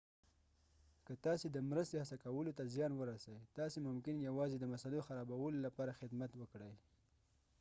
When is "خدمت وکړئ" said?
5.99-6.73